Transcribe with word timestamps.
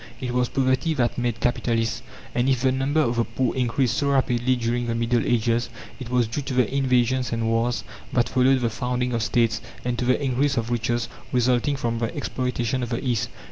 It 0.19 0.31
was 0.31 0.49
poverty 0.49 0.95
that 0.95 1.19
made 1.19 1.39
capitalists. 1.39 2.01
And 2.33 2.49
if 2.49 2.61
the 2.61 2.71
number 2.71 3.01
of 3.01 3.17
the 3.17 3.23
poor 3.23 3.53
increased 3.55 3.97
so 3.97 4.07
rapidly 4.09 4.55
during 4.55 4.87
the 4.87 4.95
Middle 4.95 5.23
Ages, 5.23 5.69
it 5.99 6.09
was 6.09 6.25
due 6.27 6.41
to 6.41 6.55
the 6.55 6.73
invasions 6.75 7.31
and 7.31 7.47
wars 7.47 7.83
that 8.11 8.27
followed 8.27 8.61
the 8.61 8.71
founding 8.71 9.13
of 9.13 9.21
States, 9.21 9.61
and 9.85 9.99
to 9.99 10.05
the 10.05 10.19
increase 10.19 10.57
of 10.57 10.71
riches 10.71 11.07
resulting 11.31 11.75
from 11.75 11.99
the 11.99 12.15
exploitation 12.17 12.81
of 12.81 12.89
the 12.89 13.05
East. 13.07 13.29